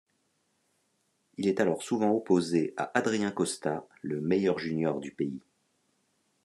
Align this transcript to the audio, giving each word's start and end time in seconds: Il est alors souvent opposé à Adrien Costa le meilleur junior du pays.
Il 1.37 1.47
est 1.47 1.59
alors 1.59 1.83
souvent 1.83 2.09
opposé 2.11 2.73
à 2.75 2.89
Adrien 2.97 3.29
Costa 3.29 3.85
le 4.01 4.19
meilleur 4.19 4.57
junior 4.57 4.99
du 4.99 5.11
pays. 5.11 5.43